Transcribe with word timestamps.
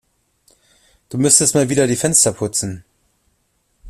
Du 1.11 1.19
müsstest 1.19 1.53
mal 1.53 1.69
wieder 1.69 1.85
die 1.85 1.95
Fenster 1.95 2.33
putzen. 2.33 2.83